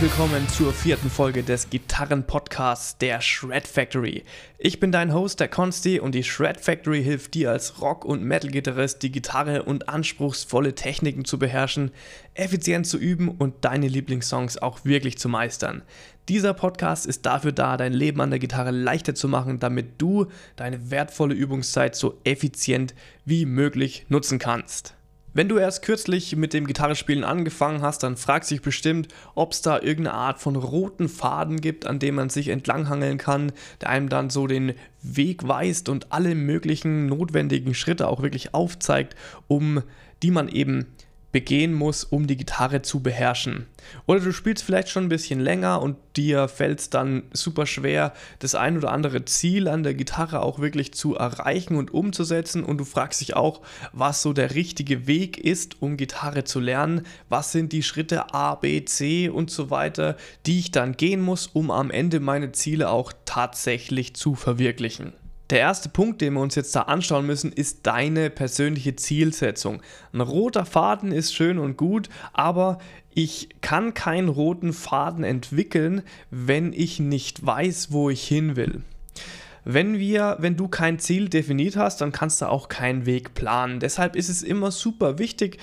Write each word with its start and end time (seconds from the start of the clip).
willkommen 0.00 0.48
zur 0.48 0.72
vierten 0.72 1.10
Folge 1.10 1.42
des 1.42 1.68
Gitarren-Podcasts 1.68 2.96
der 2.96 3.20
Shred 3.20 3.68
Factory. 3.68 4.24
Ich 4.56 4.80
bin 4.80 4.92
dein 4.92 5.12
Host, 5.12 5.40
der 5.40 5.48
Consti, 5.48 6.00
und 6.00 6.14
die 6.14 6.24
Shred 6.24 6.58
Factory 6.58 7.04
hilft 7.04 7.34
dir 7.34 7.50
als 7.50 7.82
Rock- 7.82 8.06
und 8.06 8.22
Metal-Gitarrist, 8.22 9.02
die 9.02 9.12
Gitarre 9.12 9.62
und 9.62 9.90
anspruchsvolle 9.90 10.74
Techniken 10.74 11.26
zu 11.26 11.38
beherrschen, 11.38 11.90
effizient 12.32 12.86
zu 12.86 12.96
üben 12.96 13.28
und 13.28 13.56
deine 13.60 13.88
Lieblingssongs 13.88 14.56
auch 14.56 14.86
wirklich 14.86 15.18
zu 15.18 15.28
meistern. 15.28 15.82
Dieser 16.30 16.54
Podcast 16.54 17.04
ist 17.04 17.26
dafür 17.26 17.52
da, 17.52 17.76
dein 17.76 17.92
Leben 17.92 18.22
an 18.22 18.30
der 18.30 18.38
Gitarre 18.38 18.70
leichter 18.70 19.14
zu 19.14 19.28
machen, 19.28 19.58
damit 19.58 20.00
du 20.00 20.28
deine 20.56 20.90
wertvolle 20.90 21.34
Übungszeit 21.34 21.94
so 21.94 22.18
effizient 22.24 22.94
wie 23.26 23.44
möglich 23.44 24.06
nutzen 24.08 24.38
kannst. 24.38 24.94
Wenn 25.32 25.48
du 25.48 25.58
erst 25.58 25.82
kürzlich 25.82 26.34
mit 26.34 26.52
dem 26.52 26.66
Gitarrespielen 26.66 27.22
angefangen 27.22 27.82
hast, 27.82 28.02
dann 28.02 28.16
fragst 28.16 28.50
dich 28.50 28.62
bestimmt, 28.62 29.06
ob 29.36 29.52
es 29.52 29.62
da 29.62 29.78
irgendeine 29.78 30.14
Art 30.14 30.40
von 30.40 30.56
roten 30.56 31.08
Faden 31.08 31.60
gibt, 31.60 31.86
an 31.86 32.00
dem 32.00 32.16
man 32.16 32.30
sich 32.30 32.48
entlanghangeln 32.48 33.16
kann, 33.16 33.52
der 33.80 33.90
einem 33.90 34.08
dann 34.08 34.28
so 34.28 34.48
den 34.48 34.74
Weg 35.02 35.46
weist 35.46 35.88
und 35.88 36.10
alle 36.10 36.34
möglichen 36.34 37.06
notwendigen 37.06 37.74
Schritte 37.74 38.08
auch 38.08 38.22
wirklich 38.22 38.54
aufzeigt, 38.54 39.14
um 39.46 39.82
die 40.24 40.32
man 40.32 40.48
eben 40.48 40.86
begehen 41.32 41.72
muss, 41.72 42.04
um 42.04 42.26
die 42.26 42.36
Gitarre 42.36 42.82
zu 42.82 43.00
beherrschen. 43.00 43.66
Oder 44.06 44.20
du 44.20 44.32
spielst 44.32 44.64
vielleicht 44.64 44.88
schon 44.88 45.04
ein 45.04 45.08
bisschen 45.08 45.40
länger 45.40 45.80
und 45.80 45.96
dir 46.16 46.48
fällt 46.48 46.80
es 46.80 46.90
dann 46.90 47.22
super 47.32 47.66
schwer, 47.66 48.12
das 48.40 48.54
ein 48.54 48.76
oder 48.76 48.92
andere 48.92 49.24
Ziel 49.24 49.68
an 49.68 49.82
der 49.82 49.94
Gitarre 49.94 50.42
auch 50.42 50.58
wirklich 50.58 50.92
zu 50.92 51.14
erreichen 51.14 51.76
und 51.76 51.92
umzusetzen. 51.92 52.64
Und 52.64 52.78
du 52.78 52.84
fragst 52.84 53.20
dich 53.20 53.36
auch, 53.36 53.60
was 53.92 54.22
so 54.22 54.32
der 54.32 54.54
richtige 54.54 55.06
Weg 55.06 55.38
ist, 55.38 55.80
um 55.82 55.96
Gitarre 55.96 56.44
zu 56.44 56.60
lernen. 56.60 57.06
Was 57.28 57.52
sind 57.52 57.72
die 57.72 57.82
Schritte 57.82 58.34
A, 58.34 58.54
B, 58.54 58.84
C 58.84 59.28
und 59.28 59.50
so 59.50 59.70
weiter, 59.70 60.16
die 60.46 60.58
ich 60.58 60.70
dann 60.70 60.96
gehen 60.96 61.20
muss, 61.20 61.46
um 61.46 61.70
am 61.70 61.90
Ende 61.90 62.20
meine 62.20 62.52
Ziele 62.52 62.90
auch 62.90 63.12
tatsächlich 63.24 64.14
zu 64.14 64.34
verwirklichen. 64.34 65.12
Der 65.50 65.58
erste 65.58 65.88
Punkt, 65.88 66.20
den 66.20 66.34
wir 66.34 66.40
uns 66.40 66.54
jetzt 66.54 66.76
da 66.76 66.82
anschauen 66.82 67.26
müssen, 67.26 67.50
ist 67.50 67.84
deine 67.84 68.30
persönliche 68.30 68.94
Zielsetzung. 68.94 69.82
Ein 70.12 70.20
roter 70.20 70.64
Faden 70.64 71.10
ist 71.10 71.34
schön 71.34 71.58
und 71.58 71.76
gut, 71.76 72.08
aber 72.32 72.78
ich 73.12 73.48
kann 73.60 73.92
keinen 73.92 74.28
roten 74.28 74.72
Faden 74.72 75.24
entwickeln, 75.24 76.02
wenn 76.30 76.72
ich 76.72 77.00
nicht 77.00 77.44
weiß, 77.44 77.90
wo 77.90 78.10
ich 78.10 78.26
hin 78.26 78.54
will. 78.54 78.82
Wenn 79.64 79.98
wir, 79.98 80.36
wenn 80.38 80.56
du 80.56 80.68
kein 80.68 81.00
Ziel 81.00 81.28
definiert 81.28 81.76
hast, 81.76 82.00
dann 82.00 82.12
kannst 82.12 82.40
du 82.40 82.48
auch 82.48 82.68
keinen 82.68 83.04
Weg 83.04 83.34
planen. 83.34 83.80
Deshalb 83.80 84.14
ist 84.14 84.28
es 84.28 84.42
immer 84.42 84.70
super 84.70 85.18
wichtig, 85.18 85.58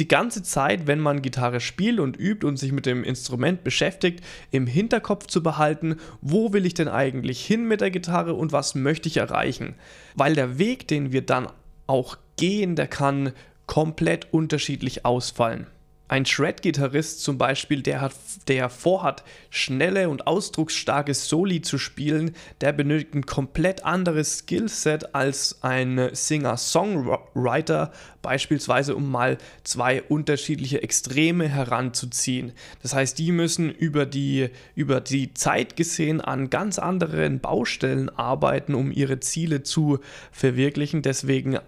die 0.00 0.08
ganze 0.08 0.42
Zeit, 0.42 0.86
wenn 0.86 1.00
man 1.00 1.22
Gitarre 1.22 1.60
spielt 1.60 2.00
und 2.00 2.18
übt 2.18 2.46
und 2.46 2.56
sich 2.56 2.72
mit 2.72 2.86
dem 2.86 3.04
Instrument 3.04 3.62
beschäftigt, 3.64 4.24
im 4.50 4.66
Hinterkopf 4.66 5.26
zu 5.26 5.42
behalten, 5.42 5.96
wo 6.20 6.52
will 6.52 6.66
ich 6.66 6.74
denn 6.74 6.88
eigentlich 6.88 7.44
hin 7.44 7.66
mit 7.68 7.80
der 7.80 7.90
Gitarre 7.90 8.34
und 8.34 8.52
was 8.52 8.74
möchte 8.74 9.08
ich 9.08 9.18
erreichen. 9.18 9.74
Weil 10.14 10.34
der 10.34 10.58
Weg, 10.58 10.88
den 10.88 11.12
wir 11.12 11.22
dann 11.22 11.48
auch 11.86 12.16
gehen, 12.36 12.76
der 12.76 12.88
kann 12.88 13.32
komplett 13.66 14.32
unterschiedlich 14.32 15.04
ausfallen. 15.04 15.66
Ein 16.06 16.26
Shred-Gitarrist 16.26 17.22
zum 17.22 17.38
Beispiel, 17.38 17.80
der, 17.80 18.02
hat, 18.02 18.12
der 18.46 18.68
vorhat, 18.68 19.24
schnelle 19.48 20.10
und 20.10 20.26
ausdrucksstarke 20.26 21.14
Soli 21.14 21.62
zu 21.62 21.78
spielen, 21.78 22.36
der 22.60 22.72
benötigt 22.72 23.14
ein 23.14 23.24
komplett 23.24 23.86
anderes 23.86 24.40
Skillset 24.40 25.14
als 25.14 25.62
ein 25.62 26.10
Singer-Songwriter, 26.12 27.90
beispielsweise 28.20 28.96
um 28.96 29.10
mal 29.10 29.38
zwei 29.64 30.02
unterschiedliche 30.02 30.82
Extreme 30.82 31.48
heranzuziehen. 31.48 32.52
Das 32.82 32.94
heißt, 32.94 33.18
die 33.18 33.32
müssen 33.32 33.70
über 33.70 34.04
die, 34.04 34.50
über 34.74 35.00
die 35.00 35.32
Zeit 35.32 35.74
gesehen 35.74 36.20
an 36.20 36.50
ganz 36.50 36.78
anderen 36.78 37.40
Baustellen 37.40 38.10
arbeiten, 38.10 38.74
um 38.74 38.92
ihre 38.92 39.20
Ziele 39.20 39.62
zu 39.62 40.00
verwirklichen. 40.32 41.00
Deswegen 41.00 41.58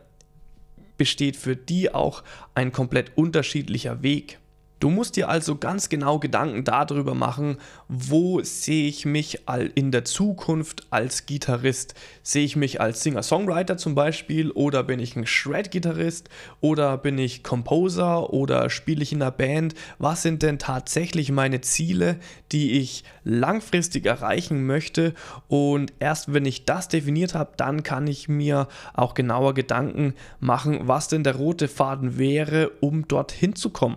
besteht 0.96 1.36
für 1.36 1.56
die 1.56 1.92
auch 1.92 2.22
ein 2.54 2.72
komplett 2.72 3.16
unterschiedlicher 3.16 4.02
Weg. 4.02 4.38
Du 4.78 4.90
musst 4.90 5.16
dir 5.16 5.30
also 5.30 5.56
ganz 5.56 5.88
genau 5.88 6.18
Gedanken 6.18 6.62
darüber 6.62 7.14
machen, 7.14 7.56
wo 7.88 8.42
sehe 8.42 8.86
ich 8.86 9.06
mich 9.06 9.40
in 9.74 9.90
der 9.90 10.04
Zukunft 10.04 10.86
als 10.90 11.24
Gitarrist. 11.24 11.94
Sehe 12.22 12.44
ich 12.44 12.56
mich 12.56 12.78
als 12.78 13.02
Singer-Songwriter 13.02 13.78
zum 13.78 13.94
Beispiel 13.94 14.50
oder 14.50 14.82
bin 14.82 15.00
ich 15.00 15.16
ein 15.16 15.26
Shred-Gitarrist 15.26 16.28
oder 16.60 16.98
bin 16.98 17.16
ich 17.16 17.42
Composer 17.42 18.34
oder 18.34 18.68
spiele 18.68 19.02
ich 19.02 19.14
in 19.14 19.22
einer 19.22 19.30
Band? 19.30 19.74
Was 19.98 20.20
sind 20.20 20.42
denn 20.42 20.58
tatsächlich 20.58 21.32
meine 21.32 21.62
Ziele, 21.62 22.18
die 22.52 22.72
ich 22.72 23.02
langfristig 23.24 24.04
erreichen 24.04 24.66
möchte? 24.66 25.14
Und 25.48 25.94
erst 26.00 26.34
wenn 26.34 26.44
ich 26.44 26.66
das 26.66 26.88
definiert 26.88 27.32
habe, 27.32 27.52
dann 27.56 27.82
kann 27.82 28.06
ich 28.06 28.28
mir 28.28 28.68
auch 28.92 29.14
genauer 29.14 29.54
Gedanken 29.54 30.12
machen, 30.38 30.80
was 30.82 31.08
denn 31.08 31.24
der 31.24 31.36
rote 31.36 31.66
Faden 31.66 32.18
wäre, 32.18 32.72
um 32.82 33.08
dorthin 33.08 33.56
zu 33.56 33.70
kommen. 33.70 33.96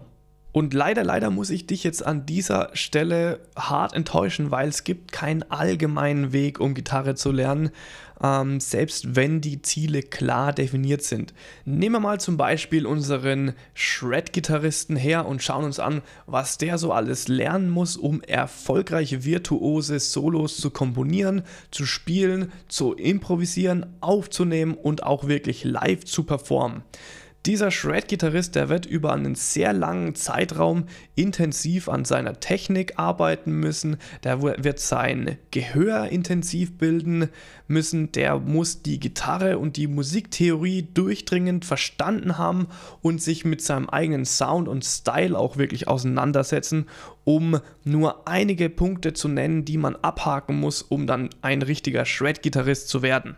Und 0.52 0.74
leider, 0.74 1.04
leider 1.04 1.30
muss 1.30 1.52
ich 1.52 1.68
dich 1.68 1.84
jetzt 1.84 2.04
an 2.04 2.26
dieser 2.26 2.70
Stelle 2.74 3.40
hart 3.56 3.94
enttäuschen, 3.94 4.50
weil 4.50 4.68
es 4.68 4.84
gibt 4.84 5.12
keinen 5.12 5.44
allgemeinen 5.44 6.34
Weg, 6.34 6.60
um 6.60 6.74
Gitarre 6.74 7.14
zu 7.14 7.32
lernen, 7.32 7.70
ähm, 8.22 8.59
selbst 8.59 9.16
wenn 9.16 9.42
die 9.42 9.62
Ziele 9.62 10.02
klar 10.02 10.52
definiert 10.52 11.04
sind. 11.04 11.36
Nehmen 11.66 11.96
wir 11.96 12.00
mal 12.00 12.20
zum 12.20 12.36
Beispiel 12.36 12.88
unseren 12.88 13.54
Shred-Gitarristen 13.76 14.96
her 14.96 15.28
und 15.28 15.44
schauen 15.44 15.66
uns 15.66 15.80
an, 15.80 16.02
was 16.26 16.58
der 16.58 16.80
so 16.80 16.92
alles 16.92 17.28
lernen 17.28 17.70
muss, 17.70 17.96
um 17.96 18.24
erfolgreiche 18.24 19.24
virtuose 19.24 20.00
Solos 20.00 20.58
zu 20.58 20.72
komponieren, 20.72 21.44
zu 21.70 21.86
spielen, 21.86 22.52
zu 22.68 22.94
improvisieren, 22.94 23.86
aufzunehmen 24.02 24.74
und 24.74 25.04
auch 25.04 25.28
wirklich 25.28 25.64
live 25.64 26.06
zu 26.06 26.24
performen. 26.24 26.84
Dieser 27.46 27.72
Shred-Gitarrist, 27.72 28.56
der 28.56 28.68
wird 28.68 28.86
über 28.86 29.14
einen 29.14 29.34
sehr 29.34 29.72
langen 29.72 30.14
Zeitraum 30.14 30.84
intensiv 31.16 31.88
an 31.88 32.04
seiner 32.04 32.42
Technik 32.42 33.00
arbeiten 33.00 33.54
müssen, 33.54 33.96
der 34.26 34.42
wird 34.42 34.80
sein 34.80 35.38
Gehör 35.50 36.10
intensiv 36.10 36.78
bilden 36.78 37.30
müssen, 37.70 38.12
der 38.12 38.40
muss 38.40 38.82
die 38.82 39.00
Gitarre 39.00 39.58
und 39.58 39.78
die 39.78 39.88
Musiktheorie 39.88 40.90
durchdringend 40.94 41.64
verstanden 41.64 42.38
haben 42.38 42.68
und 43.02 43.22
sich 43.22 43.46
mit 43.46 43.62
seinem 43.62 43.88
eigenen 43.88 44.26
Sound 44.26 44.68
und 44.68 44.84
Style 44.84 45.40
auch 45.40 45.56
wirklich 45.56 45.88
auseinandersetzen, 45.88 46.88
um 47.24 47.62
nur 47.86 48.28
einige 48.28 48.70
Punkte 48.70 49.14
zu 49.14 49.30
nennen, 49.30 49.64
die 49.64 49.78
man 49.78 49.96
abhaken 49.96 50.60
muss, 50.60 50.82
um 50.82 51.08
dann 51.08 51.30
ein 51.42 51.62
richtiger 51.62 52.04
Shred-Gitarrist 52.04 52.90
zu 52.90 53.02
werden. 53.02 53.38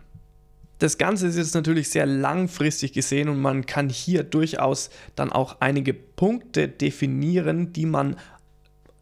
Das 0.81 0.97
Ganze 0.97 1.27
ist 1.27 1.37
jetzt 1.37 1.53
natürlich 1.53 1.89
sehr 1.89 2.07
langfristig 2.07 2.91
gesehen 2.91 3.29
und 3.29 3.39
man 3.39 3.67
kann 3.67 3.87
hier 3.87 4.23
durchaus 4.23 4.89
dann 5.15 5.31
auch 5.31 5.57
einige 5.59 5.93
Punkte 5.93 6.67
definieren, 6.67 7.71
die 7.71 7.85
man 7.85 8.15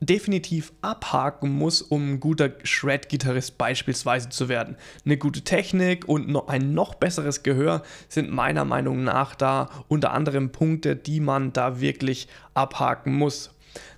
definitiv 0.01 0.73
abhaken 0.81 1.49
muss, 1.49 1.81
um 1.81 2.15
ein 2.15 2.19
guter 2.19 2.51
Shred-Gitarrist 2.63 3.57
beispielsweise 3.57 4.27
zu 4.27 4.49
werden. 4.49 4.75
Eine 5.05 5.15
gute 5.15 5.43
Technik 5.43 6.05
und 6.05 6.35
ein 6.49 6.73
noch 6.73 6.95
besseres 6.95 7.43
Gehör 7.43 7.83
sind 8.09 8.29
meiner 8.29 8.65
Meinung 8.65 9.05
nach 9.05 9.33
da 9.33 9.69
unter 9.87 10.11
anderem 10.11 10.51
Punkte, 10.51 10.97
die 10.97 11.21
man 11.21 11.53
da 11.53 11.79
wirklich 11.79 12.27
abhaken 12.55 13.13
muss. 13.13 13.51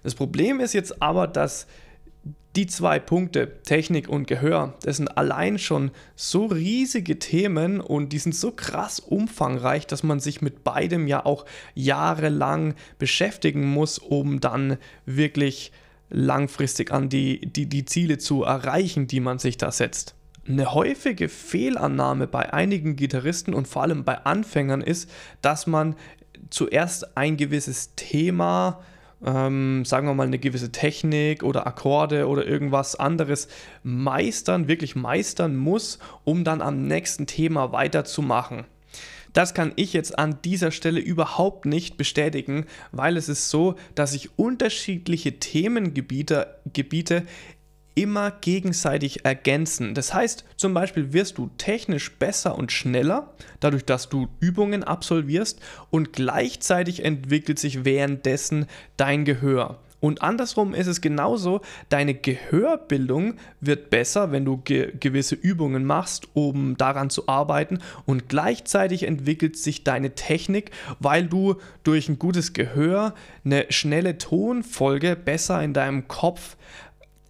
Das 0.04 0.14
Problem 0.14 0.60
ist 0.60 0.74
jetzt 0.74 1.02
aber, 1.02 1.26
dass 1.26 1.66
die 2.56 2.68
zwei 2.68 3.00
Punkte, 3.00 3.62
Technik 3.64 4.10
und 4.10 4.28
Gehör, 4.28 4.74
das 4.84 4.98
sind 4.98 5.18
allein 5.18 5.58
schon 5.58 5.92
so 6.16 6.48
riesige 6.48 7.18
Themen 7.18 7.80
und 7.80 8.12
die 8.12 8.20
sind 8.20 8.36
so 8.36 8.52
krass 8.52 9.00
umfangreich, 9.00 9.88
dass 9.88 10.04
man 10.04 10.20
sich 10.20 10.42
mit 10.42 10.64
beidem 10.64 11.08
ja 11.08 11.26
auch 11.26 11.46
jahrelang 11.76 12.76
beschäftigen 13.00 13.66
muss, 13.72 14.00
um 14.00 14.42
dann 14.42 14.78
wirklich 15.06 15.72
langfristig 16.10 16.92
an 16.92 17.08
die, 17.08 17.40
die, 17.40 17.68
die 17.68 17.86
Ziele 17.86 18.18
zu 18.18 18.44
erreichen, 18.44 19.08
die 19.08 19.22
man 19.22 19.40
sich 19.40 19.58
da 19.58 19.72
setzt. 19.72 20.16
Eine 20.46 20.74
häufige 20.74 21.30
Fehlannahme 21.30 22.28
bei 22.28 22.52
einigen 22.52 22.98
Gitarristen 22.98 23.54
und 23.54 23.68
vor 23.68 23.84
allem 23.84 24.04
bei 24.04 24.18
Anfängern 24.26 24.82
ist, 24.82 25.10
dass 25.42 25.68
man 25.68 25.96
zuerst 26.50 27.16
ein 27.16 27.38
gewisses 27.38 27.96
Thema 27.96 28.82
ähm, 29.26 29.86
sagen 29.86 30.08
wir 30.08 30.14
mal, 30.14 30.28
eine 30.28 30.40
gewisse 30.40 30.72
Technik 30.72 31.44
oder 31.44 31.68
Akkorde 31.68 32.28
oder 32.28 32.46
irgendwas 32.46 32.96
anderes 32.96 33.48
meistern, 33.84 34.68
wirklich 34.68 34.96
meistern 34.96 35.56
muss, 35.56 36.00
um 36.24 36.44
dann 36.44 36.62
am 36.62 36.88
nächsten 36.88 37.28
Thema 37.28 37.72
weiterzumachen. 37.72 38.66
Das 39.34 39.54
kann 39.54 39.72
ich 39.78 39.94
jetzt 39.94 40.20
an 40.20 40.40
dieser 40.44 40.72
Stelle 40.72 41.00
überhaupt 41.00 41.66
nicht 41.66 41.96
bestätigen, 41.96 42.66
weil 42.92 43.16
es 43.16 43.30
ist 43.30 43.50
so, 43.50 43.76
dass 43.96 44.14
ich 44.14 44.38
unterschiedliche 44.38 45.40
Themengebiete 45.40 46.60
Gebiete 46.74 47.24
immer 47.96 48.32
gegenseitig 48.32 49.26
ergänzen. 49.26 49.94
Das 49.94 50.14
heißt, 50.14 50.46
zum 50.56 50.74
Beispiel 50.74 51.14
wirst 51.14 51.38
du 51.38 51.50
technisch 51.58 52.12
besser 52.18 52.58
und 52.58 52.72
schneller, 52.72 53.34
dadurch, 53.60 53.86
dass 53.86 54.10
du 54.10 54.28
Übungen 54.40 54.84
absolvierst 54.84 55.60
und 55.90 56.14
gleichzeitig 56.14 57.04
entwickelt 57.04 57.60
sich 57.60 57.86
währenddessen 57.86 58.68
dein 58.98 59.26
Gehör. 59.26 59.80
Und 60.02 60.24
andersrum 60.24 60.74
ist 60.74 60.88
es 60.88 61.00
genauso, 61.00 61.62
deine 61.90 62.16
Gehörbildung 62.16 63.36
wird 63.62 63.92
besser, 63.92 64.32
wenn 64.32 64.44
du 64.44 64.58
ge 64.58 64.94
gewisse 65.00 65.36
Übungen 65.36 65.86
machst, 65.86 66.28
um 66.34 66.76
daran 66.76 67.12
zu 67.12 67.28
arbeiten. 67.28 67.80
Und 68.08 68.28
gleichzeitig 68.28 69.04
entwickelt 69.04 69.58
sich 69.58 69.84
deine 69.84 70.16
Technik, 70.16 70.72
weil 71.00 71.28
du 71.28 71.56
durch 71.84 72.10
ein 72.10 72.18
gutes 72.18 72.54
Gehör 72.54 73.14
eine 73.46 73.68
schnelle 73.70 74.18
Tonfolge 74.18 75.16
besser 75.16 75.64
in 75.64 75.74
deinem 75.74 76.08
Kopf 76.08 76.58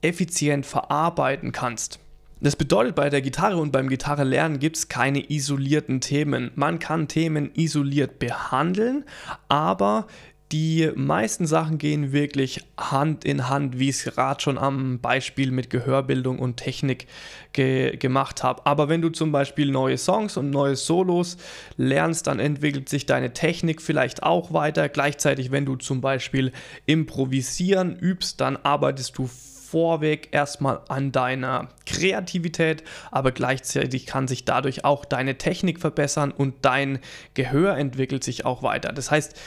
effizient 0.01 0.65
verarbeiten 0.65 1.51
kannst. 1.51 1.99
Das 2.43 2.55
bedeutet, 2.55 2.95
bei 2.95 3.09
der 3.11 3.21
Gitarre 3.21 3.57
und 3.57 3.71
beim 3.71 3.87
Gitarrelernen 3.87 4.57
gibt 4.57 4.75
es 4.75 4.87
keine 4.87 5.29
isolierten 5.31 6.01
Themen. 6.01 6.49
Man 6.55 6.79
kann 6.79 7.07
Themen 7.07 7.51
isoliert 7.53 8.17
behandeln, 8.17 9.05
aber 9.47 10.07
die 10.51 10.91
meisten 10.95 11.45
Sachen 11.45 11.77
gehen 11.77 12.11
wirklich 12.11 12.61
Hand 12.77 13.23
in 13.23 13.47
Hand, 13.47 13.79
wie 13.79 13.89
ich 13.89 13.97
es 13.97 14.03
gerade 14.03 14.41
schon 14.41 14.57
am 14.57 14.99
Beispiel 14.99 15.51
mit 15.51 15.69
Gehörbildung 15.69 16.39
und 16.39 16.57
Technik 16.57 17.07
ge 17.53 17.95
gemacht 17.95 18.43
habe. 18.43 18.65
Aber 18.65 18.89
wenn 18.89 19.01
du 19.01 19.09
zum 19.09 19.31
Beispiel 19.31 19.71
neue 19.71 19.97
Songs 19.97 20.35
und 20.35 20.49
neue 20.49 20.75
Solos 20.75 21.37
lernst, 21.77 22.27
dann 22.27 22.39
entwickelt 22.39 22.89
sich 22.89 23.05
deine 23.05 23.33
Technik 23.33 23.81
vielleicht 23.81 24.23
auch 24.23 24.51
weiter. 24.51 24.89
Gleichzeitig, 24.89 25.51
wenn 25.51 25.65
du 25.65 25.77
zum 25.77 26.01
Beispiel 26.01 26.51
improvisieren 26.85 27.95
übst, 27.95 28.41
dann 28.41 28.57
arbeitest 28.57 29.17
du 29.17 29.29
vorweg 29.71 30.29
erstmal 30.31 30.81
an 30.89 31.11
deiner 31.11 31.69
Kreativität, 31.85 32.83
aber 33.09 33.31
gleichzeitig 33.31 34.05
kann 34.05 34.27
sich 34.27 34.43
dadurch 34.43 34.83
auch 34.83 35.05
deine 35.05 35.37
Technik 35.37 35.79
verbessern 35.79 36.31
und 36.31 36.55
dein 36.61 36.99
Gehör 37.33 37.77
entwickelt 37.77 38.23
sich 38.23 38.45
auch 38.45 38.63
weiter. 38.63 38.91
Das 38.91 39.11
heißt, 39.11 39.39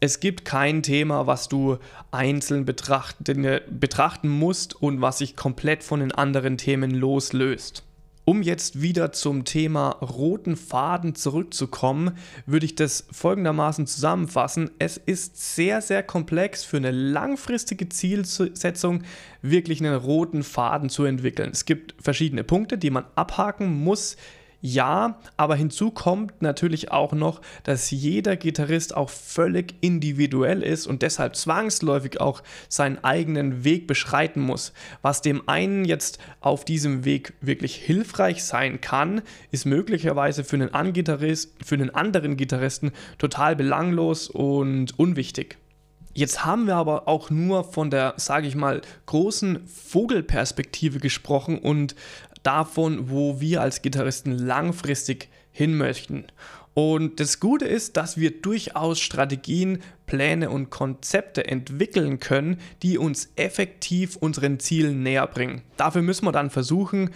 es 0.00 0.18
gibt 0.18 0.44
kein 0.44 0.82
Thema, 0.82 1.26
was 1.26 1.48
du 1.48 1.78
einzeln 2.10 2.64
betrachten, 2.64 3.60
betrachten 3.70 4.28
musst 4.28 4.74
und 4.74 5.00
was 5.00 5.18
sich 5.18 5.36
komplett 5.36 5.84
von 5.84 6.00
den 6.00 6.12
anderen 6.12 6.56
Themen 6.58 6.90
loslöst. 6.90 7.84
Um 8.24 8.42
jetzt 8.42 8.80
wieder 8.80 9.10
zum 9.10 9.44
Thema 9.44 9.90
roten 10.00 10.54
Faden 10.54 11.16
zurückzukommen, 11.16 12.16
würde 12.46 12.66
ich 12.66 12.76
das 12.76 13.04
folgendermaßen 13.10 13.88
zusammenfassen. 13.88 14.70
Es 14.78 14.96
ist 14.96 15.54
sehr, 15.56 15.82
sehr 15.82 16.04
komplex 16.04 16.62
für 16.62 16.76
eine 16.76 16.92
langfristige 16.92 17.88
Zielsetzung, 17.88 19.02
wirklich 19.42 19.80
einen 19.80 19.96
roten 19.96 20.44
Faden 20.44 20.88
zu 20.88 21.04
entwickeln. 21.04 21.50
Es 21.52 21.64
gibt 21.64 21.96
verschiedene 22.00 22.44
Punkte, 22.44 22.78
die 22.78 22.90
man 22.90 23.06
abhaken 23.16 23.82
muss, 23.82 24.16
ja, 24.64 25.18
aber 25.36 25.56
hinzu 25.56 25.90
kommt 25.90 26.40
natürlich 26.40 26.92
auch 26.92 27.14
noch, 27.14 27.40
dass 27.64 27.90
jeder 27.90 28.36
Gitarrist 28.36 28.96
auch 28.96 29.10
völlig 29.10 29.74
individuell 29.80 30.62
ist 30.62 30.86
und 30.86 31.02
deshalb 31.02 31.34
zwangsläufig 31.34 32.20
auch 32.20 32.44
seinen 32.68 33.02
eigenen 33.02 33.64
Weg 33.64 33.88
beschreiten 33.88 34.40
muss. 34.40 34.72
Was 35.02 35.20
dem 35.20 35.48
einen 35.48 35.84
jetzt 35.84 36.20
auf 36.40 36.64
diesem 36.64 37.04
Weg 37.04 37.32
wirklich 37.40 37.74
hilfreich 37.74 38.44
sein 38.44 38.80
kann, 38.80 39.22
ist 39.50 39.66
möglicherweise 39.66 40.44
für 40.44 40.54
einen, 40.54 40.72
Angitarrist, 40.72 41.56
für 41.64 41.74
einen 41.74 41.90
anderen 41.90 42.36
Gitarristen 42.36 42.92
total 43.18 43.56
belanglos 43.56 44.30
und 44.30 44.96
unwichtig. 44.96 45.58
Jetzt 46.14 46.44
haben 46.44 46.66
wir 46.66 46.76
aber 46.76 47.08
auch 47.08 47.30
nur 47.30 47.64
von 47.64 47.90
der, 47.90 48.14
sage 48.16 48.46
ich 48.46 48.54
mal, 48.54 48.82
großen 49.06 49.66
Vogelperspektive 49.66 50.98
gesprochen 50.98 51.58
und 51.58 51.96
davon, 52.42 53.10
wo 53.10 53.40
wir 53.40 53.60
als 53.60 53.82
Gitarristen 53.82 54.32
langfristig 54.32 55.28
hin 55.50 55.76
möchten. 55.76 56.26
Und 56.74 57.20
das 57.20 57.38
Gute 57.38 57.66
ist, 57.66 57.96
dass 57.98 58.16
wir 58.16 58.40
durchaus 58.40 58.98
Strategien, 58.98 59.82
Pläne 60.06 60.48
und 60.48 60.70
Konzepte 60.70 61.46
entwickeln 61.46 62.18
können, 62.18 62.58
die 62.82 62.96
uns 62.96 63.30
effektiv 63.36 64.16
unseren 64.16 64.58
Zielen 64.58 65.02
näher 65.02 65.26
bringen. 65.26 65.62
Dafür 65.76 66.02
müssen 66.02 66.24
wir 66.24 66.32
dann 66.32 66.50
versuchen, 66.50 67.10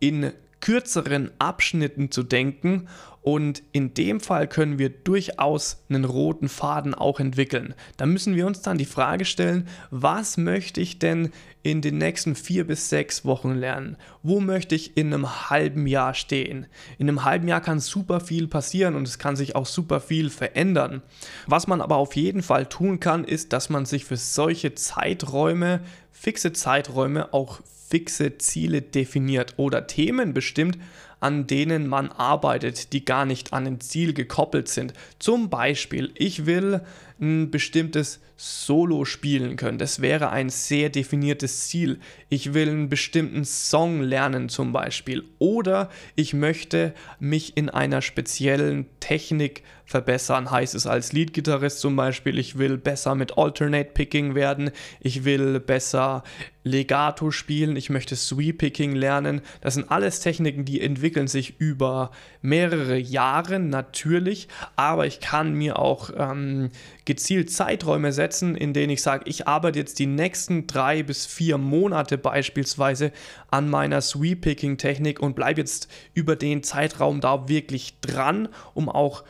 in 0.00 0.32
kürzeren 0.62 1.30
Abschnitten 1.38 2.10
zu 2.10 2.22
denken 2.22 2.88
und 3.20 3.62
in 3.70 3.94
dem 3.94 4.20
Fall 4.20 4.48
können 4.48 4.78
wir 4.78 4.88
durchaus 4.90 5.84
einen 5.88 6.04
roten 6.04 6.48
Faden 6.48 6.94
auch 6.94 7.20
entwickeln. 7.20 7.74
Da 7.96 8.06
müssen 8.06 8.34
wir 8.34 8.46
uns 8.46 8.62
dann 8.62 8.78
die 8.78 8.84
Frage 8.84 9.24
stellen, 9.24 9.68
was 9.90 10.36
möchte 10.36 10.80
ich 10.80 10.98
denn 10.98 11.30
in 11.62 11.82
den 11.82 11.98
nächsten 11.98 12.34
vier 12.34 12.66
bis 12.66 12.88
sechs 12.88 13.24
Wochen 13.24 13.54
lernen? 13.54 13.96
Wo 14.22 14.40
möchte 14.40 14.74
ich 14.74 14.96
in 14.96 15.14
einem 15.14 15.50
halben 15.50 15.86
Jahr 15.86 16.14
stehen? 16.14 16.66
In 16.98 17.08
einem 17.08 17.24
halben 17.24 17.46
Jahr 17.46 17.60
kann 17.60 17.78
super 17.78 18.18
viel 18.18 18.48
passieren 18.48 18.96
und 18.96 19.06
es 19.06 19.18
kann 19.18 19.36
sich 19.36 19.54
auch 19.54 19.66
super 19.66 20.00
viel 20.00 20.30
verändern. 20.30 21.02
Was 21.46 21.68
man 21.68 21.80
aber 21.80 21.96
auf 21.96 22.16
jeden 22.16 22.42
Fall 22.42 22.66
tun 22.66 22.98
kann, 22.98 23.24
ist, 23.24 23.52
dass 23.52 23.68
man 23.68 23.84
sich 23.84 24.04
für 24.04 24.16
solche 24.16 24.74
Zeiträume, 24.74 25.80
fixe 26.10 26.52
Zeiträume, 26.52 27.32
auch 27.32 27.60
fixe 27.92 28.38
Ziele 28.38 28.80
definiert 28.80 29.52
oder 29.58 29.86
Themen 29.86 30.32
bestimmt, 30.32 30.78
an 31.22 31.46
denen 31.46 31.86
man 31.86 32.08
arbeitet, 32.10 32.92
die 32.92 33.04
gar 33.04 33.24
nicht 33.24 33.52
an 33.52 33.66
ein 33.66 33.80
Ziel 33.80 34.12
gekoppelt 34.12 34.68
sind. 34.68 34.92
Zum 35.18 35.50
Beispiel, 35.50 36.10
ich 36.14 36.46
will 36.46 36.82
ein 37.20 37.50
bestimmtes 37.50 38.20
Solo 38.36 39.04
spielen 39.04 39.54
können. 39.54 39.78
Das 39.78 40.02
wäre 40.02 40.30
ein 40.30 40.50
sehr 40.50 40.90
definiertes 40.90 41.68
Ziel. 41.68 42.00
Ich 42.28 42.54
will 42.54 42.68
einen 42.68 42.88
bestimmten 42.88 43.44
Song 43.44 44.02
lernen 44.02 44.48
zum 44.48 44.72
Beispiel. 44.72 45.22
Oder 45.38 45.88
ich 46.16 46.34
möchte 46.34 46.92
mich 47.20 47.56
in 47.56 47.70
einer 47.70 48.02
speziellen 48.02 48.86
Technik 48.98 49.62
verbessern. 49.84 50.50
Heißt 50.50 50.74
es 50.74 50.88
als 50.88 51.12
Leadgitarrist 51.12 51.78
zum 51.78 51.94
Beispiel, 51.94 52.36
ich 52.38 52.58
will 52.58 52.78
besser 52.78 53.14
mit 53.14 53.38
Alternate 53.38 53.90
Picking 53.94 54.34
werden. 54.34 54.72
Ich 54.98 55.24
will 55.24 55.60
besser 55.60 56.24
Legato 56.64 57.30
spielen. 57.30 57.76
Ich 57.76 57.90
möchte 57.90 58.16
Sweep 58.16 58.58
Picking 58.58 58.96
lernen. 58.96 59.40
Das 59.60 59.74
sind 59.74 59.88
alles 59.88 60.18
Techniken, 60.18 60.64
die 60.64 60.80
entwickeln 61.12 61.28
sich 61.28 61.60
über 61.60 62.10
mehrere 62.40 62.96
Jahre 62.96 63.58
natürlich. 63.58 64.48
Aber 64.76 65.06
ich 65.06 65.20
kann 65.20 65.52
mir 65.54 65.78
auch 65.78 66.10
ähm, 66.16 66.70
gezielt 67.04 67.50
Zeiträume 67.50 68.12
setzen, 68.12 68.56
in 68.56 68.72
denen 68.72 68.90
ich 68.90 69.02
sage, 69.02 69.24
ich 69.26 69.46
arbeite 69.46 69.78
jetzt 69.78 69.98
die 69.98 70.06
nächsten 70.06 70.66
drei 70.66 71.02
bis 71.02 71.26
vier 71.26 71.58
Monate 71.58 72.16
beispielsweise 72.16 73.12
an 73.50 73.68
meiner 73.68 74.00
Sweep-Picking-Technik 74.00 75.20
und 75.20 75.36
bleibe 75.36 75.60
jetzt 75.60 75.88
über 76.14 76.34
den 76.34 76.62
Zeitraum 76.62 77.20
da 77.20 77.48
wirklich 77.48 78.00
dran, 78.00 78.48
um 78.72 78.88
auch, 78.88 79.24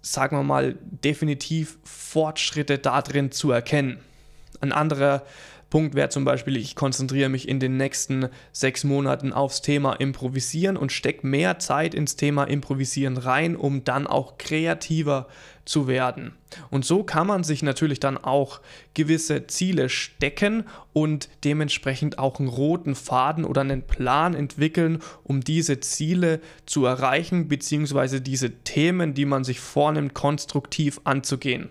sagen 0.00 0.38
wir 0.38 0.42
mal, 0.42 0.76
definitiv 0.80 1.78
Fortschritte 1.84 2.78
da 2.78 3.02
drin 3.02 3.30
zu 3.30 3.50
erkennen. 3.50 3.98
Ein 4.60 4.72
anderer 4.72 5.22
Punkt 5.68 5.94
wäre 5.94 6.08
zum 6.08 6.24
Beispiel, 6.24 6.56
ich 6.56 6.76
konzentriere 6.76 7.28
mich 7.28 7.48
in 7.48 7.58
den 7.58 7.76
nächsten 7.76 8.28
sechs 8.52 8.84
Monaten 8.84 9.32
aufs 9.32 9.62
Thema 9.62 9.94
Improvisieren 9.94 10.76
und 10.76 10.92
stecke 10.92 11.26
mehr 11.26 11.58
Zeit 11.58 11.92
ins 11.92 12.14
Thema 12.14 12.44
Improvisieren 12.44 13.16
rein, 13.16 13.56
um 13.56 13.82
dann 13.82 14.06
auch 14.06 14.38
kreativer 14.38 15.26
zu 15.64 15.88
werden. 15.88 16.32
Und 16.70 16.84
so 16.84 17.02
kann 17.02 17.26
man 17.26 17.42
sich 17.42 17.64
natürlich 17.64 17.98
dann 17.98 18.16
auch 18.16 18.60
gewisse 18.94 19.48
Ziele 19.48 19.88
stecken 19.88 20.64
und 20.92 21.28
dementsprechend 21.42 22.20
auch 22.20 22.38
einen 22.38 22.48
roten 22.48 22.94
Faden 22.94 23.44
oder 23.44 23.62
einen 23.62 23.82
Plan 23.82 24.34
entwickeln, 24.34 25.00
um 25.24 25.40
diese 25.40 25.80
Ziele 25.80 26.40
zu 26.64 26.86
erreichen, 26.86 27.48
beziehungsweise 27.48 28.20
diese 28.20 28.50
Themen, 28.62 29.14
die 29.14 29.26
man 29.26 29.42
sich 29.42 29.58
vornimmt, 29.58 30.14
konstruktiv 30.14 31.00
anzugehen. 31.02 31.70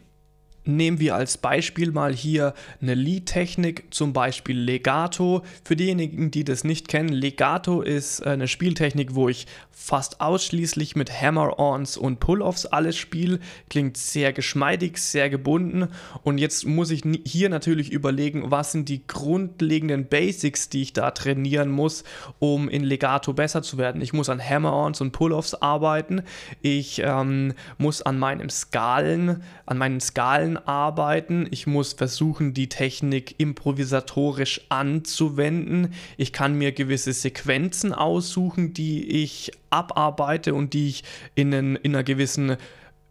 Nehmen 0.66 1.00
wir 1.00 1.16
als 1.16 1.38
Beispiel 1.38 1.92
mal 1.92 2.14
hier 2.14 2.54
eine 2.82 2.96
Lead-Technik, 2.96 3.86
zum 3.92 4.14
Beispiel 4.14 4.58
Legato. 4.58 5.44
Für 5.64 5.76
diejenigen, 5.76 6.32
die 6.32 6.44
das 6.44 6.64
nicht 6.64 6.88
kennen, 6.88 7.10
Legato 7.10 7.82
ist 7.82 8.26
eine 8.26 8.48
Spieltechnik, 8.48 9.14
wo 9.14 9.30
ich 9.30 9.46
fast 9.72 10.22
ausschließlich 10.22 10.96
mit 10.96 11.12
Hammer-Ons 11.22 11.98
und 11.98 12.20
Pull-Offs 12.20 12.66
alles 12.66 12.98
spiele. 12.98 13.40
Klingt 13.70 13.98
sehr 13.98 14.34
geschmeidig, 14.34 14.98
sehr 14.98 15.30
gebunden. 15.30 15.90
Und 16.24 16.40
jetzt 16.40 16.66
muss 16.66 16.90
ich 16.90 17.04
hier 17.26 17.50
natürlich 17.50 17.92
überlegen, 17.92 18.50
was 18.50 18.72
sind 18.72 18.90
die 18.90 19.06
grundlegenden 19.06 20.08
Basics, 20.08 20.70
die 20.70 20.82
ich 20.82 20.94
da 20.94 21.12
trainieren 21.12 21.70
muss, 21.70 22.04
um 22.40 22.70
in 22.70 22.84
Legato 22.84 23.34
besser 23.34 23.62
zu 23.62 23.78
werden. 23.78 24.02
Ich 24.02 24.14
muss 24.14 24.30
an 24.30 24.42
Hammer-Ons 24.42 25.02
und 25.02 25.12
Pull-Offs 25.12 25.54
arbeiten. 25.56 26.24
Ich 26.62 27.02
ähm, 27.04 27.54
muss 27.78 28.02
an 28.02 28.18
meinem 28.18 28.50
Skalen, 28.50 29.44
an 29.66 29.78
meinen 29.78 30.00
Skalen 30.00 30.55
arbeiten. 30.58 31.48
Ich 31.52 31.68
muss 31.68 31.94
versuchen, 31.94 32.54
die 32.54 32.70
Technik 32.70 33.36
improvisatorisch 33.38 34.62
anzuwenden. 34.70 35.94
Ich 36.18 36.34
kann 36.34 36.56
mir 36.56 36.72
gewisse 36.72 37.14
Sequenzen 37.14 37.94
aussuchen, 37.94 38.74
die 38.74 39.24
ich 39.24 39.52
abarbeite 39.70 40.54
und 40.54 40.74
die 40.74 40.90
ich 40.90 41.04
in, 41.36 41.54
einen, 41.54 41.76
in 41.76 41.96
einer 41.96 42.04
gewissen 42.04 42.58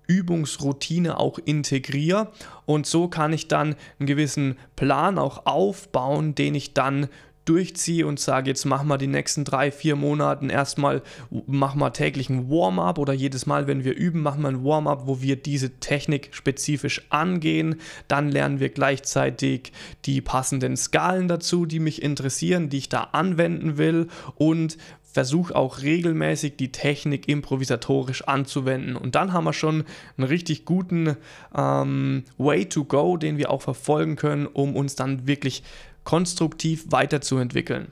Übungsroutine 0.07 1.19
auch 1.19 1.39
integriere. 1.39 2.33
Und 2.67 2.87
so 2.87 3.09
kann 3.09 3.33
ich 3.33 3.49
dann 3.49 3.77
einen 3.99 4.07
gewissen 4.07 4.57
Plan 4.77 5.19
auch 5.19 5.47
aufbauen, 5.47 6.35
den 6.35 6.55
ich 6.55 6.75
dann 6.75 7.09
durchziehe 7.45 8.07
und 8.07 8.21
sage, 8.21 8.51
jetzt 8.51 8.65
mach 8.65 8.83
mal 8.83 8.97
die 8.97 9.07
nächsten 9.07 9.45
drei, 9.45 9.71
vier 9.71 9.97
Monaten 9.97 10.51
erstmal, 10.51 11.03
mach 11.47 11.75
mal 11.75 11.91
täglich 11.91 12.31
ein 12.31 12.49
Warm-up 12.49 12.99
oder 12.99 13.13
jedes 13.13 13.47
Mal, 13.47 13.67
wenn 13.67 13.85
wir 13.85 13.95
üben, 13.95 14.23
machen 14.23 14.43
wir 14.43 14.49
ein 14.49 14.65
Warm-up, 14.65 15.07
wo 15.07 15.21
wir 15.21 15.37
diese 15.37 15.79
Technik 15.81 16.29
spezifisch 16.33 17.03
angehen. 17.11 17.77
Dann 18.09 18.31
lernen 18.31 18.61
wir 18.61 18.71
gleichzeitig 18.71 19.73
die 20.05 20.21
passenden 20.21 20.77
Skalen 20.77 21.29
dazu, 21.29 21.67
die 21.67 21.81
mich 21.81 22.03
interessieren, 22.03 22.69
die 22.69 22.79
ich 22.79 22.89
da 22.89 23.09
anwenden 23.13 23.77
will 23.77 24.09
und 24.37 24.79
versuche 25.15 25.55
auch 25.55 25.81
regelmäßig 25.81 26.57
die 26.57 26.73
Technik 26.73 27.29
improvisatorisch 27.29 28.27
anzuwenden. 28.27 28.97
Und 28.97 29.15
dann 29.15 29.33
haben 29.33 29.45
wir 29.45 29.53
schon 29.53 29.85
einen 30.17 30.27
richtig 30.27 30.65
guten 30.65 31.17
ähm, 31.57 32.25
Way 32.37 32.69
to 32.69 32.85
go, 32.85 33.17
den 33.17 33.39
wir 33.39 33.51
auch 33.51 33.63
verfolgen 33.63 34.17
können, 34.17 34.47
um 34.47 34.75
uns 34.75 34.97
dann 34.97 35.29
wirklich 35.29 35.63
konstruktiv 36.05 36.87
weiterzuentwickeln. 36.91 37.89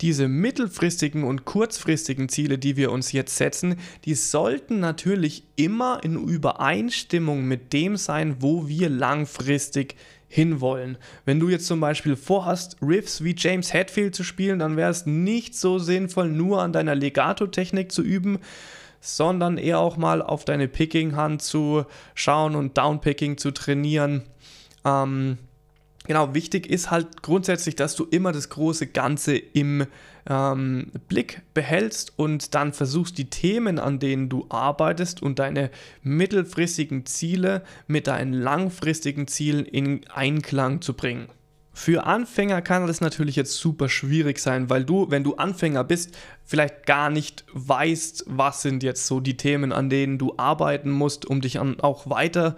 Diese 0.00 0.28
mittelfristigen 0.28 1.24
und 1.24 1.44
kurzfristigen 1.44 2.28
Ziele, 2.28 2.58
die 2.58 2.76
wir 2.76 2.92
uns 2.92 3.12
jetzt 3.12 3.36
setzen, 3.36 3.76
die 4.04 4.14
sollten 4.14 4.78
natürlich 4.78 5.44
immer 5.56 6.00
in 6.02 6.16
Übereinstimmung 6.16 7.44
mit 7.44 7.72
dem 7.72 7.96
sein, 7.96 8.36
wo 8.40 8.68
wir 8.68 8.90
langfristig 8.90 9.96
hinwollen. 10.28 10.98
Wenn 11.24 11.40
du 11.40 11.48
jetzt 11.48 11.66
zum 11.66 11.80
Beispiel 11.80 12.16
vorhast, 12.16 12.76
Riffs 12.82 13.24
wie 13.24 13.34
James 13.36 13.72
Hetfield 13.72 14.14
zu 14.14 14.24
spielen, 14.24 14.58
dann 14.58 14.76
wäre 14.76 14.90
es 14.90 15.06
nicht 15.06 15.54
so 15.54 15.78
sinnvoll, 15.78 16.28
nur 16.28 16.62
an 16.62 16.72
deiner 16.72 16.94
Legato-Technik 16.94 17.92
zu 17.92 18.02
üben, 18.02 18.40
sondern 19.00 19.56
eher 19.56 19.78
auch 19.78 19.96
mal 19.96 20.20
auf 20.20 20.44
deine 20.44 20.68
Picking-Hand 20.68 21.42
zu 21.42 21.84
schauen 22.14 22.56
und 22.56 22.76
Downpicking 22.76 23.38
zu 23.38 23.52
trainieren. 23.52 24.24
Ähm, 24.84 25.38
genau, 26.06 26.34
wichtig 26.34 26.66
ist 26.66 26.90
halt 26.90 27.22
grundsätzlich, 27.22 27.76
dass 27.76 27.94
du 27.96 28.04
immer 28.04 28.32
das 28.32 28.48
große 28.48 28.86
Ganze 28.88 29.36
im 29.36 29.86
ähm, 30.28 30.90
Blick 31.08 31.42
behältst 31.54 32.12
und 32.16 32.54
dann 32.54 32.72
versuchst, 32.72 33.18
die 33.18 33.30
Themen, 33.30 33.78
an 33.78 33.98
denen 33.98 34.28
du 34.28 34.46
arbeitest 34.48 35.22
und 35.22 35.38
deine 35.38 35.70
mittelfristigen 36.02 37.06
Ziele 37.06 37.62
mit 37.86 38.06
deinen 38.06 38.32
langfristigen 38.32 39.26
Zielen 39.26 39.64
in 39.64 40.06
Einklang 40.08 40.80
zu 40.80 40.94
bringen. 40.94 41.28
Für 41.78 42.06
Anfänger 42.06 42.62
kann 42.62 42.86
das 42.86 43.02
natürlich 43.02 43.36
jetzt 43.36 43.58
super 43.58 43.90
schwierig 43.90 44.38
sein, 44.38 44.70
weil 44.70 44.84
du, 44.84 45.10
wenn 45.10 45.24
du 45.24 45.34
Anfänger 45.34 45.84
bist, 45.84 46.16
vielleicht 46.42 46.86
gar 46.86 47.10
nicht 47.10 47.44
weißt, 47.52 48.24
was 48.28 48.62
sind 48.62 48.82
jetzt 48.82 49.06
so 49.06 49.20
die 49.20 49.36
Themen, 49.36 49.72
an 49.72 49.90
denen 49.90 50.16
du 50.16 50.32
arbeiten 50.38 50.90
musst, 50.90 51.26
um 51.26 51.42
dich 51.42 51.58
auch 51.58 52.08
weiter 52.08 52.56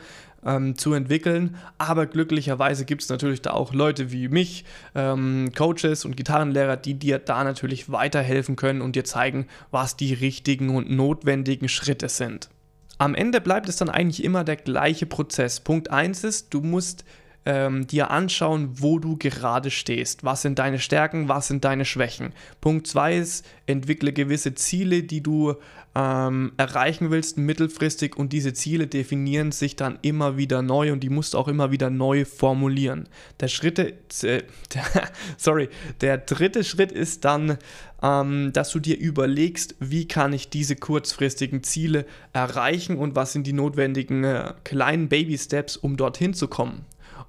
ähm, 0.49 0.76
zu 0.76 0.95
entwickeln. 0.95 1.57
Aber 1.76 2.07
glücklicherweise 2.07 2.85
gibt 2.85 3.02
es 3.02 3.09
natürlich 3.09 3.43
da 3.43 3.50
auch 3.50 3.75
Leute 3.75 4.11
wie 4.11 4.28
mich, 4.28 4.64
ähm, 4.95 5.50
Coaches 5.57 6.05
und 6.05 6.17
Gitarrenlehrer, 6.17 6.76
die 6.76 6.95
dir 6.95 7.19
da 7.19 7.45
natürlich 7.45 7.93
weiterhelfen 7.93 8.57
können 8.57 8.81
und 8.81 8.97
dir 8.97 9.05
zeigen, 9.05 9.47
was 9.71 9.97
die 9.97 10.14
richtigen 10.14 10.75
und 10.75 10.90
notwendigen 10.90 11.69
Schritte 11.69 12.09
sind. 12.09 12.49
Am 12.97 13.14
Ende 13.14 13.40
bleibt 13.40 13.69
es 13.69 13.76
dann 13.76 13.90
eigentlich 13.90 14.25
immer 14.25 14.43
der 14.43 14.57
gleiche 14.57 15.07
Prozess. 15.07 15.61
Punkt 15.61 15.90
1 15.90 16.25
ist, 16.25 16.52
du 16.52 16.62
musst 16.62 17.05
ähm, 17.49 17.87
dir 17.87 18.11
anschauen, 18.11 18.69
wo 18.75 18.99
du 18.99 19.17
gerade 19.17 19.71
stehst. 19.71 20.23
Was 20.23 20.43
sind 20.43 20.59
deine 20.59 20.78
Stärken, 20.78 21.28
was 21.28 21.49
sind 21.49 21.64
deine 21.64 21.87
Schwächen. 21.87 22.35
Punkt 22.61 22.87
2 22.87 23.17
ist, 23.17 23.47
entwickle 23.64 24.12
gewisse 24.12 24.55
Ziele, 24.55 25.02
die 25.02 25.23
du 25.23 25.55
ähm, 25.95 26.52
erreichen 26.59 27.11
willst 27.11 27.38
mittelfristig 27.38 28.17
und 28.17 28.35
diese 28.35 28.52
Ziele 28.52 28.87
definieren 28.87 29.50
sich 29.50 29.76
dann 29.76 29.99
immer 30.02 30.37
wieder 30.37 30.61
neu 30.61 30.93
und 30.93 31.00
die 31.00 31.09
musst 31.09 31.33
du 31.33 31.38
auch 31.38 31.49
immer 31.49 31.73
wieder 31.73 31.88
neu 31.88 32.26
formulieren. 32.26 33.09
Der 33.40 33.49
Schritt, 33.49 33.78
äh, 33.78 33.95
der, 34.23 34.43
sorry, 35.38 35.71
der 36.02 36.19
dritte 36.19 36.64
Schritt 36.64 36.93
ist 36.93 37.25
dann, 37.25 37.57
ähm, 38.02 38.52
dass 38.52 38.71
du 38.73 38.78
dir 38.78 38.99
überlegst, 38.99 39.75
wie 39.81 40.07
kann 40.07 40.35
ich 40.35 40.50
diese 40.50 40.76
kurzfristigen 40.76 41.62
Ziele 41.62 42.05
erreichen 42.35 42.99
und 42.99 43.17
was 43.17 43.33
sind 43.33 43.47
die 43.47 43.55
notwendigen 43.55 44.23
äh, 44.23 44.52
kleinen 44.64 45.09
Baby 45.09 45.38
Steps, 45.38 45.78
um 45.78 45.97
dorthin 45.97 46.35
zu 46.35 46.47
kommen. 46.47 46.85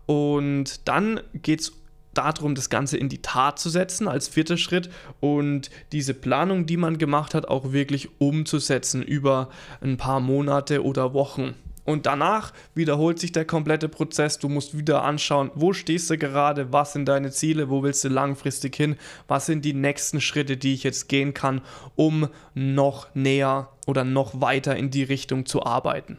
Und 0.10 0.88
dann 0.88 1.20
geht 1.36 1.62
es 1.62 1.74
darum, 2.16 2.56
das 2.56 2.72
Ganze 2.72 2.98
in 2.98 3.10
die 3.10 3.22
Tat 3.22 3.60
zu 3.60 3.70
setzen 3.70 4.08
als 4.08 4.28
vierter 4.28 4.58
Schritt 4.58 4.90
und 5.20 5.70
diese 5.92 6.16
Planung, 6.16 6.66
die 6.66 6.78
man 6.78 6.98
gemacht 6.98 7.36
hat, 7.36 7.48
auch 7.48 7.74
wirklich 7.74 8.20
umzusetzen 8.20 9.04
über 9.04 9.50
ein 9.82 9.98
paar 9.98 10.20
Monate 10.20 10.84
oder 10.84 11.14
Wochen. 11.14 11.54
Und 11.86 12.08
danach 12.08 12.54
wiederholt 12.74 13.20
sich 13.20 13.34
der 13.34 13.46
komplette 13.46 13.88
Prozess. 13.88 14.40
Du 14.40 14.50
musst 14.50 14.76
wieder 14.76 15.04
anschauen, 15.04 15.52
wo 15.54 15.74
stehst 15.74 16.10
du 16.10 16.18
gerade, 16.18 16.74
was 16.74 16.94
sind 16.94 17.06
deine 17.06 17.30
Ziele, 17.30 17.70
wo 17.70 17.84
willst 17.84 18.04
du 18.04 18.10
langfristig 18.10 18.76
hin, 18.76 18.96
was 19.28 19.46
sind 19.46 19.64
die 19.64 19.76
nächsten 19.76 20.22
Schritte, 20.22 20.58
die 20.58 20.74
ich 20.74 20.82
jetzt 20.82 21.08
gehen 21.08 21.36
kann, 21.36 21.62
um 21.96 22.30
noch 22.56 23.14
näher 23.14 23.70
oder 23.86 24.04
noch 24.04 24.42
weiter 24.42 24.76
in 24.76 24.90
die 24.90 25.04
Richtung 25.04 25.46
zu 25.46 25.62
arbeiten. 25.62 26.18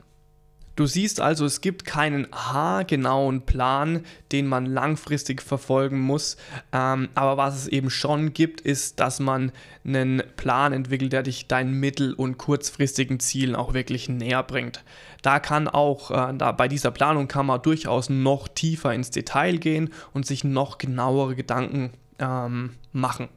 Du 0.77 0.87
siehst 0.87 1.21
also, 1.21 1.45
es 1.45 1.61
gibt 1.61 1.85
keinen 1.85 2.27
haargenauen 2.33 3.43
Plan, 3.43 4.05
den 4.33 4.47
man 4.47 4.67
langfristig 4.67 5.43
verfolgen 5.43 6.01
muss. 6.01 6.37
Ähm, 6.73 7.09
aber 7.15 7.37
was 7.37 7.57
es 7.57 7.69
eben 7.69 7.91
schon 7.91 8.33
gibt, 8.33 8.61
ist, 8.61 9.01
dass 9.01 9.21
man 9.21 9.53
einen 9.85 10.23
Plan 10.37 10.73
entwickelt, 10.73 11.13
der 11.13 11.23
dich 11.23 11.49
deinen 11.49 11.79
mittel- 11.81 12.15
und 12.15 12.39
kurzfristigen 12.39 13.21
Zielen 13.21 13.57
auch 13.57 13.75
wirklich 13.75 14.09
näher 14.09 14.43
bringt. 14.43 14.83
Da 15.23 15.39
kann 15.39 15.69
auch, 15.69 16.11
äh, 16.11 16.35
da 16.37 16.53
bei 16.53 16.69
dieser 16.69 16.91
Planung 16.93 17.29
kann 17.29 17.47
man 17.47 17.61
durchaus 17.61 18.09
noch 18.09 18.49
tiefer 18.49 18.95
ins 18.95 19.11
Detail 19.11 19.59
gehen 19.59 19.91
und 20.15 20.25
sich 20.25 20.45
noch 20.45 20.79
genauere 20.79 21.35
Gedanken 21.35 21.91
ähm, 22.19 22.71
machen. 22.93 23.29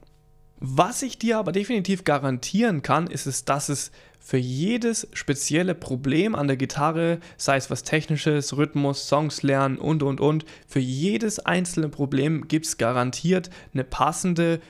Was 0.65 1.01
ich 1.01 1.17
dir 1.17 1.39
aber 1.39 1.51
definitiv 1.51 2.05
garantieren 2.05 2.83
kann, 2.83 3.07
ist 3.07 3.25
es, 3.25 3.43
dass 3.43 3.67
es 3.67 3.91
für 4.17 4.37
jedes 4.37 5.09
spezielle 5.11 5.75
Problem 5.75 6.35
an 6.35 6.47
der 6.47 6.55
Gitarre, 6.55 7.19
sei 7.35 7.57
es 7.57 7.69
was 7.69 7.83
technisches, 7.83 8.55
Rhythmus, 8.55 9.09
Songs 9.09 9.43
lernen 9.43 9.77
und 9.77 10.03
und 10.03 10.21
und, 10.21 10.45
für 10.65 10.79
jedes 10.79 11.39
einzelne 11.39 11.89
Problem 11.89 12.47
gibt 12.47 12.65
es 12.65 12.77
garantiert 12.77 13.49
eine 13.73 13.83
passende 13.83 14.61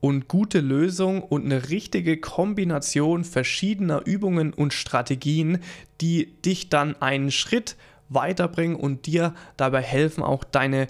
und 0.00 0.26
gute 0.26 0.60
Lösung 0.60 1.22
und 1.22 1.44
eine 1.44 1.68
richtige 1.68 2.16
Kombination 2.16 3.22
verschiedener 3.22 4.06
Übungen 4.06 4.54
und 4.54 4.72
Strategien, 4.72 5.58
die 6.00 6.32
dich 6.46 6.70
dann 6.70 6.96
einen 7.02 7.30
Schritt 7.30 7.76
weiterbringen 8.08 8.76
und 8.76 9.04
dir 9.04 9.34
dabei 9.58 9.82
helfen, 9.82 10.22
auch 10.22 10.44
deine 10.44 10.86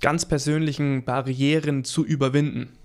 ganz 0.00 0.24
persönlichen 0.24 1.04
Barrieren 1.04 1.84
zu 1.84 2.02
überwinden. 2.06 2.79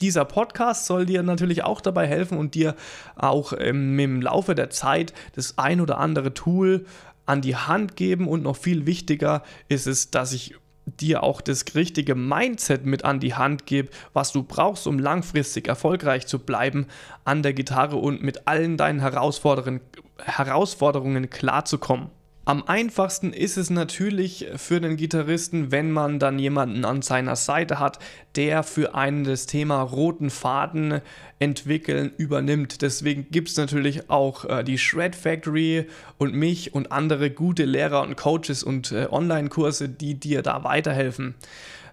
Dieser 0.00 0.24
Podcast 0.24 0.86
soll 0.86 1.06
dir 1.06 1.22
natürlich 1.22 1.64
auch 1.64 1.80
dabei 1.80 2.06
helfen 2.06 2.38
und 2.38 2.54
dir 2.54 2.74
auch 3.16 3.52
ähm, 3.58 3.98
im 3.98 4.22
Laufe 4.22 4.54
der 4.54 4.70
Zeit 4.70 5.12
das 5.34 5.58
ein 5.58 5.80
oder 5.80 5.98
andere 5.98 6.32
Tool 6.32 6.86
an 7.26 7.42
die 7.42 7.56
Hand 7.56 7.96
geben 7.96 8.26
und 8.26 8.42
noch 8.42 8.56
viel 8.56 8.86
wichtiger 8.86 9.42
ist 9.68 9.86
es, 9.86 10.10
dass 10.10 10.32
ich 10.32 10.54
dir 10.86 11.22
auch 11.22 11.40
das 11.40 11.64
richtige 11.74 12.14
Mindset 12.14 12.84
mit 12.84 13.04
an 13.04 13.20
die 13.20 13.34
Hand 13.34 13.66
gebe, 13.66 13.90
was 14.12 14.32
du 14.32 14.42
brauchst, 14.42 14.86
um 14.86 14.98
langfristig 14.98 15.68
erfolgreich 15.68 16.26
zu 16.26 16.38
bleiben 16.38 16.86
an 17.24 17.42
der 17.42 17.52
Gitarre 17.52 17.96
und 17.96 18.22
mit 18.22 18.48
allen 18.48 18.76
deinen 18.76 19.00
Herausforderungen, 19.00 19.80
Herausforderungen 20.18 21.30
klarzukommen. 21.30 22.10
Am 22.50 22.64
einfachsten 22.66 23.32
ist 23.32 23.56
es 23.56 23.70
natürlich 23.70 24.48
für 24.56 24.80
den 24.80 24.96
Gitarristen, 24.96 25.70
wenn 25.70 25.92
man 25.92 26.18
dann 26.18 26.40
jemanden 26.40 26.84
an 26.84 27.00
seiner 27.00 27.36
Seite 27.36 27.78
hat, 27.78 28.00
der 28.34 28.64
für 28.64 28.96
einen 28.96 29.22
das 29.22 29.46
Thema 29.46 29.80
roten 29.82 30.30
Faden 30.30 31.00
entwickeln 31.38 32.10
übernimmt. 32.16 32.82
Deswegen 32.82 33.30
gibt 33.30 33.50
es 33.50 33.56
natürlich 33.56 34.10
auch 34.10 34.46
äh, 34.46 34.64
die 34.64 34.78
Shred 34.78 35.14
Factory 35.14 35.86
und 36.18 36.34
mich 36.34 36.74
und 36.74 36.90
andere 36.90 37.30
gute 37.30 37.66
Lehrer 37.66 38.02
und 38.02 38.16
Coaches 38.16 38.64
und 38.64 38.90
äh, 38.90 39.06
Online-Kurse, 39.08 39.88
die 39.88 40.18
dir 40.18 40.42
da 40.42 40.64
weiterhelfen. 40.64 41.36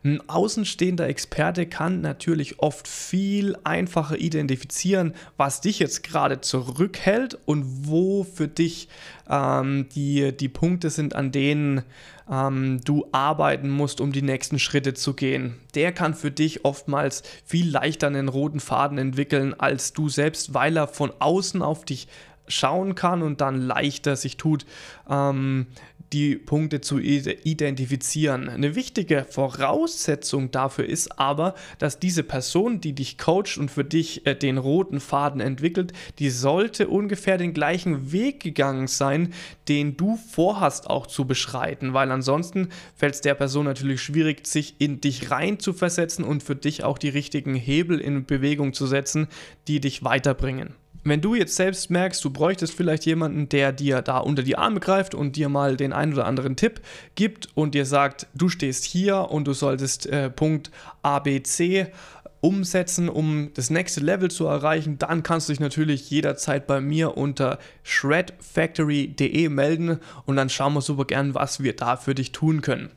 Ein 0.04 0.22
außenstehender 0.28 1.08
Experte 1.08 1.66
kann 1.66 2.02
natürlich 2.02 2.60
oft 2.60 2.88
viel 2.88 3.58
einfacher 3.64 4.18
identifizieren, 4.18 5.14
was 5.38 5.62
dich 5.62 5.80
jetzt 5.80 6.04
gerade 6.04 6.42
zurückhält 6.42 7.38
und 7.46 7.88
wo 7.88 8.24
für 8.24 8.48
dich 8.48 8.90
ähm, 9.30 9.88
die, 9.96 10.36
die 10.36 10.50
Punkte 10.50 10.90
sind, 10.90 11.16
an 11.16 11.32
denen 11.32 11.84
ähm, 12.30 12.82
du 12.84 13.08
arbeiten 13.12 13.70
musst, 13.70 14.02
um 14.02 14.12
die 14.12 14.22
nächsten 14.22 14.60
Schritte 14.60 14.94
zu 14.94 15.14
gehen. 15.14 15.56
Der 15.76 15.92
kann 15.92 16.14
für 16.14 16.32
dich 16.32 16.66
oftmals 16.66 17.24
viel 17.46 17.70
leichter 17.70 18.08
einen 18.08 18.30
roten 18.30 18.60
Faden 18.60 18.98
entwickeln 18.98 19.54
als 19.54 19.94
du 19.94 20.10
selbst, 20.10 20.54
weil 20.54 20.78
er 20.78 20.88
von 20.88 21.12
außen 21.20 21.62
auf 21.62 21.86
dich 21.86 22.08
schauen 22.48 22.96
kann 22.96 23.22
und 23.22 23.42
dann 23.42 23.62
leichter 23.62 24.16
sich 24.16 24.38
tut, 24.38 24.66
ähm, 25.10 25.68
die 26.14 26.36
Punkte 26.36 26.82
zu 26.82 27.00
identifizieren. 27.00 28.50
Eine 28.50 28.76
wichtige 28.76 29.26
Voraussetzung 29.30 30.52
dafür 30.52 30.86
ist 30.86 31.20
aber, 31.20 31.54
dass 31.80 32.00
diese 32.00 32.24
Person, 32.24 32.80
die 32.80 32.94
dich 32.94 33.18
coacht 33.18 33.58
und 33.58 33.70
für 33.70 33.84
dich 33.84 34.26
äh, 34.26 34.36
den 34.36 34.58
roten 34.58 35.00
Faden 35.00 35.42
entwickelt, 35.42 35.94
die 36.20 36.30
sollte 36.30 36.88
ungefähr 36.88 37.38
den 37.38 37.54
gleichen 37.54 38.12
Weg 38.12 38.40
gegangen 38.42 38.88
sein, 38.88 39.34
den 39.68 39.98
du 39.98 40.16
vorhast 40.16 40.90
auch 40.90 41.08
zu 41.08 41.26
beschreiten, 41.26 41.94
weil 41.94 42.12
ansonsten 42.12 42.70
fällt 42.96 43.16
es 43.16 43.22
der 43.22 43.36
Person 43.36 43.66
natürlich 43.66 44.02
schwierig, 44.02 44.48
sich 44.48 44.76
in 44.80 45.02
dich 45.02 45.30
rein 45.30 45.60
zu 45.60 45.74
versetzen 45.74 46.24
und 46.24 46.44
für 46.44 46.56
dich 46.56 46.84
auch 46.84 46.98
die 46.98 47.10
richtigen 47.10 47.56
Hebel 47.56 48.00
in 48.00 48.26
Bewegung 48.26 48.74
zu 48.74 48.88
setzen, 48.88 49.28
die 49.68 49.82
dich 49.82 50.04
weiterbringen. 50.04 50.74
Wenn 51.08 51.22
du 51.22 51.36
jetzt 51.36 51.56
selbst 51.56 51.90
merkst, 51.90 52.24
du 52.24 52.30
bräuchtest 52.30 52.74
vielleicht 52.74 53.06
jemanden, 53.06 53.48
der 53.48 53.72
dir 53.72 54.02
da 54.02 54.18
unter 54.18 54.44
die 54.44 54.58
Arme 54.58 54.80
greift 54.80 55.16
und 55.16 55.36
dir 55.36 55.48
mal 55.48 55.78
den 55.78 55.94
einen 55.94 56.14
oder 56.14 56.26
anderen 56.26 56.56
Tipp 56.56 56.82
gibt 57.16 57.48
und 57.56 57.76
dir 57.76 57.86
sagt, 57.86 58.28
du 58.34 58.50
stehst 58.50 58.84
hier 58.84 59.30
und 59.30 59.46
du 59.46 59.54
solltest 59.54 60.06
äh, 60.08 60.30
Punkt 60.30 60.72
ABC 61.04 61.88
umsetzen, 62.42 63.10
um 63.10 63.52
das 63.54 63.70
nächste 63.70 64.02
Level 64.02 64.30
zu 64.30 64.46
erreichen, 64.46 65.00
dann 65.00 65.24
kannst 65.24 65.48
du 65.50 65.54
dich 65.54 65.60
natürlich 65.60 66.10
jederzeit 66.10 66.68
bei 66.68 66.82
mir 66.82 67.18
unter 67.18 67.58
shredfactory.de 67.84 69.50
melden 69.50 70.00
und 70.26 70.36
dann 70.36 70.50
schauen 70.50 70.74
wir 70.74 70.82
super 70.82 71.06
gern, 71.06 71.34
was 71.34 71.64
wir 71.64 71.76
da 71.76 71.96
für 71.98 72.16
dich 72.16 72.32
tun 72.32 72.62
können. 72.62 72.92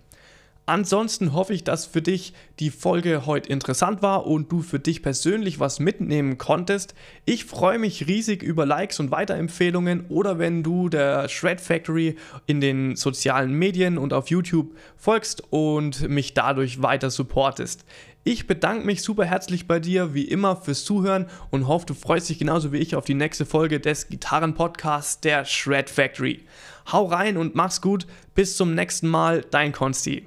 Ansonsten 0.66 1.32
hoffe 1.32 1.52
ich, 1.52 1.64
dass 1.64 1.86
für 1.86 2.00
dich 2.00 2.32
die 2.60 2.70
Folge 2.70 3.26
heute 3.26 3.48
interessant 3.48 4.02
war 4.02 4.26
und 4.26 4.52
du 4.52 4.62
für 4.62 4.78
dich 4.78 5.02
persönlich 5.02 5.58
was 5.58 5.80
mitnehmen 5.80 6.38
konntest. 6.38 6.94
Ich 7.24 7.44
freue 7.44 7.80
mich 7.80 8.06
riesig 8.06 8.44
über 8.44 8.66
Likes 8.66 9.00
und 9.00 9.10
Weiterempfehlungen 9.10 10.06
oder 10.08 10.38
wenn 10.38 10.62
du 10.62 10.88
der 10.88 11.28
Shred 11.28 11.60
Factory 11.60 12.14
in 12.46 12.60
den 12.60 12.94
sozialen 12.94 13.52
Medien 13.52 13.98
und 13.98 14.12
auf 14.12 14.30
YouTube 14.30 14.76
folgst 14.96 15.42
und 15.50 16.08
mich 16.08 16.34
dadurch 16.34 16.80
weiter 16.80 17.10
supportest. 17.10 17.84
Ich 18.22 18.46
bedanke 18.46 18.86
mich 18.86 19.02
super 19.02 19.24
herzlich 19.24 19.66
bei 19.66 19.80
dir, 19.80 20.14
wie 20.14 20.24
immer, 20.24 20.54
fürs 20.54 20.84
Zuhören 20.84 21.26
und 21.50 21.66
hoffe, 21.66 21.86
du 21.86 21.94
freust 21.94 22.28
dich 22.28 22.38
genauso 22.38 22.70
wie 22.70 22.78
ich 22.78 22.94
auf 22.94 23.06
die 23.06 23.14
nächste 23.14 23.46
Folge 23.46 23.80
des 23.80 24.08
Gitarrenpodcasts 24.08 25.20
der 25.20 25.46
Shred 25.46 25.88
Factory. 25.88 26.44
Hau 26.92 27.06
rein 27.06 27.36
und 27.36 27.54
mach's 27.54 27.80
gut. 27.80 28.06
Bis 28.34 28.56
zum 28.56 28.74
nächsten 28.74 29.08
Mal, 29.08 29.44
dein 29.50 29.72
Konsti. 29.72 30.26